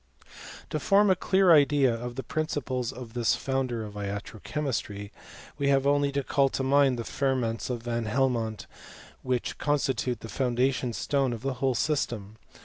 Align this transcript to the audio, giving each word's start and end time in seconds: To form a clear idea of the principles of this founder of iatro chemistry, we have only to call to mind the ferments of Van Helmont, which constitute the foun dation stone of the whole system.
To 0.71 0.79
form 0.79 1.11
a 1.11 1.15
clear 1.15 1.53
idea 1.53 1.93
of 1.93 2.15
the 2.15 2.23
principles 2.23 2.91
of 2.91 3.13
this 3.13 3.35
founder 3.35 3.83
of 3.83 3.93
iatro 3.93 4.41
chemistry, 4.41 5.11
we 5.59 5.67
have 5.67 5.85
only 5.85 6.11
to 6.13 6.23
call 6.23 6.49
to 6.49 6.63
mind 6.63 6.97
the 6.97 7.03
ferments 7.03 7.69
of 7.69 7.83
Van 7.83 8.07
Helmont, 8.07 8.65
which 9.21 9.59
constitute 9.59 10.21
the 10.21 10.27
foun 10.27 10.57
dation 10.57 10.95
stone 10.95 11.33
of 11.33 11.43
the 11.43 11.53
whole 11.61 11.75
system. 11.75 12.37